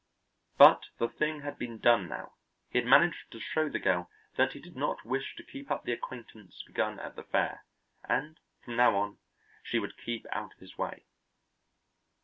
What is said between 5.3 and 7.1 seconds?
to keep up the acquaintance begun